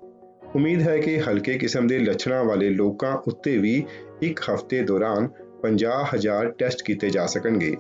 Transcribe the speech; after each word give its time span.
ਉਮੀਦ 0.55 0.83
ਹੈ 0.83 0.99
ਕਿ 0.99 1.19
ਹਲਕੇ 1.21 1.55
ਕਿਸਮ 1.55 1.87
ਦੇ 1.87 1.99
ਲੱਛਣਾਂ 1.99 2.45
ਵਾਲੇ 2.45 2.71
ਲੋਕਾਂ 2.71 3.17
ਉੱਤੇ 3.17 3.59
ਵੀ 3.59 3.87
ਇੱਕ 4.23 4.41
ਹਫ਼ਤੇ 4.41 4.83
ਦੌਰਾਨ 4.83 5.29
50000 5.63 6.51
ਟੈਸਟ 6.51 6.83
ਕੀਤੇ 6.83 7.11
ਜਾ 7.11 7.27
ਸਕਣਗੇ। 7.27 7.77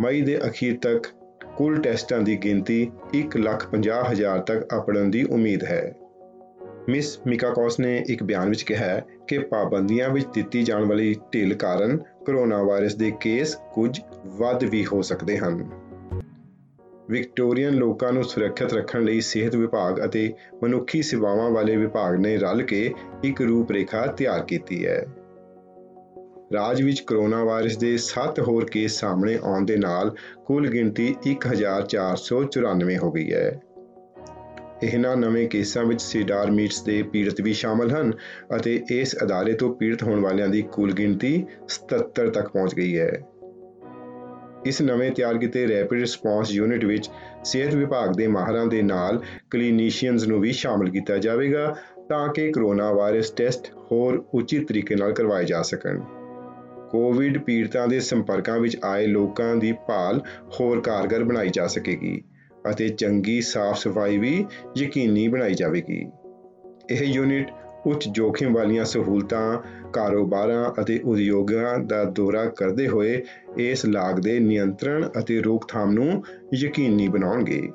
ਮਈ 0.00 0.20
ਦੇ 0.20 0.38
ਅਖੀਰ 0.46 0.78
ਤੱਕ 0.78 1.06
ਕੁੱਲ 1.56 1.80
ਟੈਸਟਾਂ 1.80 2.20
ਦੀ 2.20 2.36
ਗਿਣਤੀ 2.36 2.92
1,50,000 3.14 4.40
ਤੱਕ 4.40 4.74
ਅਪੜਨ 4.76 5.10
ਦੀ 5.10 5.24
ਉਮੀਦ 5.24 5.64
ਹੈ। 5.64 5.94
ਮਿਸ 6.88 7.18
ਮਿਕਾਕੌਸ 7.26 7.80
ਨੇ 7.80 8.04
ਇੱਕ 8.08 8.22
ਬਿਆਨ 8.22 8.48
ਵਿੱਚ 8.48 8.62
ਕਿਹਾ 8.62 9.00
ਕਿ 9.28 9.38
ਪਾਬੰਦੀਆਂ 9.38 10.10
ਵਿੱਚ 10.10 10.26
ਦਿੱਤੀ 10.34 10.62
ਜਾਣ 10.62 10.84
ਵਾਲੀ 10.84 11.16
ਢਿੱਲ 11.34 11.54
ਕਾਰਨ 11.54 11.98
ਕਰੋਨਾ 12.26 12.62
ਵਾਇਰਸ 12.62 12.94
ਦੇ 12.94 13.12
ਕੇਸ 13.20 13.56
ਕੁਝ 13.72 14.00
ਵੱਧ 14.26 14.64
ਵੀ 14.64 14.86
ਹੋ 14.86 15.02
ਸਕਦੇ 15.02 15.38
ਹਨ। 15.38 15.70
ਵਿਕਟੋਰੀਅਨ 17.10 17.74
ਲੋਕਾਂ 17.74 18.12
ਨੂੰ 18.12 18.24
ਸੁਰੱਖਿਅਤ 18.24 18.72
ਰੱਖਣ 18.74 19.02
ਲਈ 19.02 19.20
ਸਿਹਤ 19.20 19.56
ਵਿਭਾਗ 19.56 20.04
ਅਤੇ 20.04 20.32
ਮਨੁੱਖੀ 20.62 21.02
ਸੇਵਾਵਾਂ 21.02 21.50
ਵਾਲੇ 21.50 21.76
ਵਿਭਾਗ 21.76 22.14
ਨੇ 22.14 22.36
ਰਲ 22.36 22.62
ਕੇ 22.62 22.94
ਇੱਕ 23.24 23.42
ਰੂਪਰੇਖਾ 23.42 24.06
ਤਿਆਰ 24.06 24.42
ਕੀਤੀ 24.42 24.86
ਹੈ। 24.86 25.06
ਰਾਜ 26.54 26.82
ਵਿੱਚ 26.82 27.00
ਕਰੋਨਾ 27.00 27.44
ਵਾਇਰਸ 27.44 27.76
ਦੇ 27.76 27.98
7 27.98 28.40
ਹੋਰ 28.40 28.64
ਕੇਸ 28.64 28.98
ਸਾਹਮਣੇ 28.98 29.38
ਆਉਣ 29.42 29.64
ਦੇ 29.64 29.76
ਨਾਲ 29.76 30.14
ਕੁੱਲ 30.44 30.68
ਗਿਣਤੀ 30.68 31.16
1494 31.26 32.96
ਹੋ 32.96 33.12
ਗਈ 33.12 33.32
ਹੈ। 33.32 33.60
ਇਹਨਾਂ 34.82 35.16
ਨਵੇਂ 35.16 35.48
ਕੇਸਾਂ 35.48 35.84
ਵਿੱਚ 35.84 36.02
ਸੀਡਾਰ 36.02 36.50
ਮੀਟਸ 36.50 36.82
ਦੇ 36.82 37.02
ਪੀੜਤ 37.02 37.40
ਵੀ 37.40 37.52
ਸ਼ਾਮਲ 37.52 37.90
ਹਨ 37.90 38.12
ਅਤੇ 38.56 38.84
ਇਸ 38.90 39.16
ਅਦਾਰੇ 39.22 39.52
ਤੋਂ 39.52 39.74
ਪੀੜਤ 39.74 40.02
ਹੋਣ 40.02 40.20
ਵਾਲਿਆਂ 40.20 40.48
ਦੀ 40.48 40.62
ਕੁੱਲ 40.62 40.92
ਗਿਣਤੀ 40.92 41.46
77 41.68 42.30
ਤੱਕ 42.30 42.48
ਪਹੁੰਚ 42.48 42.74
ਗਈ 42.74 42.98
ਹੈ। 42.98 43.22
ਇਸ 44.66 44.82
ਨਵੇਂ 44.82 45.10
ਤਿਆਰ 45.10 45.38
ਕੀਤੇ 45.38 45.68
ਰੈਪਿਡ 45.68 46.00
ਰਿਸਪੌਂਸ 46.00 46.50
ਯੂਨਿਟ 46.50 46.84
ਵਿੱਚ 46.84 47.10
ਸਿਹਤ 47.44 47.74
ਵਿਭਾਗ 47.74 48.14
ਦੇ 48.16 48.26
ਮਾਹਰਾਂ 48.26 48.66
ਦੇ 48.66 48.82
ਨਾਲ 48.82 49.22
ਕਲੀਨੀਸ਼ੀਅਨਸ 49.50 50.26
ਨੂੰ 50.26 50.40
ਵੀ 50.40 50.52
ਸ਼ਾਮਲ 50.52 50.90
ਕੀਤਾ 50.90 51.18
ਜਾਵੇਗਾ 51.18 51.76
ਤਾਂ 52.08 52.28
ਕਿ 52.28 52.52
ਕਰੋਨਾ 52.52 52.92
ਵਾਇਰਸ 52.92 53.30
ਟੈਸਟ 53.30 53.72
ਹੋਰ 53.92 54.24
ਉਚਿਤ 54.34 54.68
ਤਰੀਕੇ 54.68 54.94
ਨਾਲ 54.94 55.12
ਕਰਵਾਏ 55.12 55.44
ਜਾ 55.44 55.62
ਸਕਣ। 55.62 56.00
ਕੋਵਿਡ 56.96 57.38
ਪੀੜਤਾਂ 57.38 57.88
ਦੇ 57.88 58.00
ਸੰਪਰਕਾਂ 58.00 58.60
ਵਿੱਚ 58.60 58.76
ਆਏ 58.84 59.06
ਲੋਕਾਂ 59.06 59.56
ਦੀ 59.56 59.72
ਭਾਲ 59.72 60.20
ਹੋਰ 60.60 60.80
ਕਾਰਗਰ 60.80 61.24
ਬਣਾਈ 61.24 61.48
ਜਾ 61.48 61.66
ਸਕੇਗੀ 61.66 62.22
ਅਤੇ 62.70 62.88
ਚੰਗੀ 62.88 63.40
ਸਾਫ਼ 63.40 63.78
ਸਫ਼ਾਈ 63.78 64.18
ਵੀ 64.18 64.46
ਯਕੀਨੀ 64.76 65.28
ਬਣਾਈ 65.28 65.54
ਜਾਵੇਗੀ। 65.54 66.06
ਇਹ 66.90 67.04
ਯੂਨਿਟ 67.04 67.50
ਉੱਚ 67.86 68.08
ਜੋਖਿਮ 68.08 68.54
ਵਾਲੀਆਂ 68.54 68.84
ਸਹੂਲਤਾਂ, 68.84 69.58
ਕਾਰੋਬਾਰਾਂ 69.90 70.82
ਅਤੇ 70.82 71.00
ਉਦਯੋਗਾਂ 71.04 71.78
ਦਾ 71.78 72.04
ਦੌਰਾ 72.04 72.44
ਕਰਦੇ 72.44 72.88
ਹੋਏ 72.88 73.22
ਇਸ 73.56 73.86
ਲਾਗ 73.86 74.20
ਦੇ 74.20 74.40
ਨਿਯੰਤਰਣ 74.40 75.08
ਅਤੇ 75.20 75.40
ਰੋਕਥਾਮ 75.40 75.92
ਨੂੰ 75.92 76.22
ਯਕੀਨੀ 76.54 77.08
ਬਣਾਉਣਗੇ। 77.08 77.68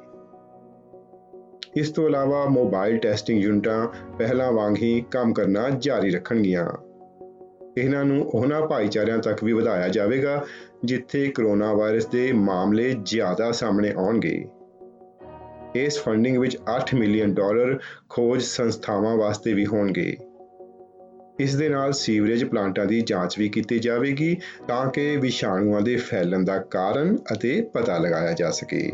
ਇਸ 1.75 1.89
ਤੋਂ 1.89 2.05
ਇਲਾਵਾ 2.05 2.45
ਮੋਬਾਈਲ 2.45 2.97
ਟੈਸਟਿੰਗ 2.97 3.43
ਯੂਨਿਟਾਂ 3.43 3.87
ਪਹਿਲਾਂ 4.17 4.51
ਵਾਂਗ 4.51 4.75
ਹੀ 4.77 5.05
ਕੰਮ 5.11 5.33
ਕਰਨਾ 5.33 5.69
ਜਾਰੀ 5.69 6.09
ਰੱਖਣਗੀਆਂ। 6.09 6.90
ਇਹਨਾਂ 7.77 8.05
ਨੂੰ 8.05 8.25
ਉਹਨਾਂ 8.27 8.61
ਭਾਈਚਾਰਿਆਂ 8.61 9.17
ਤੱਕ 9.17 9.43
ਵੀ 9.43 9.53
ਵਧਾਇਆ 9.53 9.87
ਜਾਵੇਗਾ, 9.87 10.45
ਜਿੱਥੇ 10.85 11.27
ਕਰੋਨਾ 11.27 11.73
ਵਾਇਰਸ 11.73 12.05
ਦੇ 12.05 12.31
ਮਾਮਲੇ 12.31 12.93
ਜ਼ਿਆਦਾ 13.03 13.51
ਸਾਹਮਣੇ 13.51 13.91
ਆਉਣਗੇ। 13.91 14.45
ਇਸ 15.75 15.99
ਫੰਡਿੰਗ 15.99 16.37
ਵਿੱਚ 16.37 16.57
8 16.69 16.95
ਮਿਲੀਅਨ 16.95 17.33
ਡਾਲਰ 17.33 17.79
ਖੋਜ 18.09 18.41
ਸੰਸਥਾਵਾਂ 18.41 19.17
ਵਾਸਤੇ 19.17 19.53
ਵੀ 19.53 19.65
ਹੋਣਗੇ। 19.65 20.17
ਇਸ 21.39 21.55
ਦੇ 21.55 21.69
ਨਾਲ 21.69 21.93
ਸੀਵਰੇਜ 21.93 22.43
ਪਲਾਂਟਾਂ 22.43 22.85
ਦੀ 22.85 23.01
ਜਾਂਚ 23.01 23.39
ਵੀ 23.39 23.49
ਕੀਤੀ 23.49 23.79
ਜਾਵੇਗੀ, 23.79 24.37
ਤਾਂ 24.67 24.89
ਕਿ 24.89 25.17
ਵਿਸ਼ਾਣੂਆਂ 25.17 25.81
ਦੇ 25.81 25.95
ਫੈਲਣ 25.95 26.43
ਦਾ 26.43 26.57
ਕਾਰਨ 26.57 27.17
ਅਤੇ 27.33 27.61
ਪਤਾ 27.61 27.97
ਲਗਾਇਆ 27.97 28.31
ਜਾ 28.31 28.51
ਸਕੇ। 28.51 28.91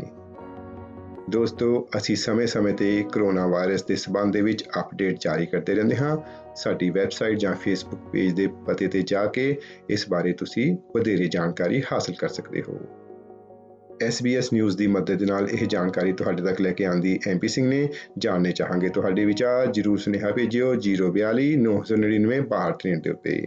ਦੋਸਤੋ, 1.28 1.88
ਅਸੀਂ 1.96 2.16
ਸਮੇਂ-ਸਮੇਂ 2.16 2.74
ਤੇ 2.74 3.04
ਕਰੋਨਾ 3.12 3.46
ਵਾਇਰਸ 3.46 3.84
ਦੇ 3.84 3.96
ਸਬੰਧ 3.96 4.32
ਦੇ 4.32 4.40
ਵਿੱਚ 4.40 4.64
ਅਪਡੇਟ 4.80 5.16
ਜਾਰੀ 5.20 5.46
ਕਰਦੇ 5.46 5.74
ਰਹਿੰਦੇ 5.74 5.96
ਹਾਂ। 5.96 6.16
ਸਾਡੀ 6.56 6.90
ਵੈਬਸਾਈਟ 6.90 7.38
ਜਾਂ 7.38 7.54
ਫੇਸਬੁੱਕ 7.54 8.00
ਪੇਜ 8.12 8.32
ਦੇ 8.32 8.48
ਪਤੇ 8.66 8.88
ਤੇ 8.88 9.02
ਜਾ 9.02 9.26
ਕੇ 9.26 9.56
ਇਸ 9.90 10.08
ਬਾਰੇ 10.08 10.32
ਤੁਸੀਂ 10.32 10.76
ਵਧੇਰੇ 10.94 11.26
ਜਾਣਕਾਰੀ 11.26 11.82
ਹਾਸਲ 11.92 12.12
ਕਰ 12.18 12.28
ਸਕਦੇ 12.28 12.62
ਹੋ। 12.68 12.80
SBS 14.06 14.44
ਨਿਊਜ਼ 14.52 14.76
ਦੀ 14.76 14.86
ਮਦਦ 14.86 15.22
ਨਾਲ 15.22 15.50
ਇਹ 15.50 15.66
ਜਾਣਕਾਰੀ 15.66 16.12
ਤੁਹਾਡੇ 16.12 16.42
ਤੱਕ 16.42 16.60
ਲੈ 16.60 16.72
ਕੇ 16.72 16.84
ਆਂਦੀ 16.84 17.20
ਐਮਪੀ 17.28 17.48
ਸਿੰਘ 17.48 17.68
ਨੇ। 17.68 17.88
ਜਾਣਨੇ 18.18 18.52
ਚਾਹਾਂਗੇ 18.52 18.88
ਤੁਹਾਡੇ 18.88 19.24
ਵਿਚਾਰ 19.24 19.66
ਜਰੂਰ 19.66 19.98
ਸੁਨੇਹਾ 19.98 20.30
ਭੇਜਿਓ 20.30 20.74
042 20.74 21.56
999 21.56 22.42
62 22.42 23.00
ਦੇ 23.00 23.10
ਉੱਤੇ। 23.10 23.46